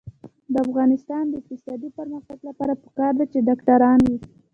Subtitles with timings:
[0.53, 4.17] د افغانستان د اقتصادي پرمختګ لپاره پکار ده چې ډاکټران وي.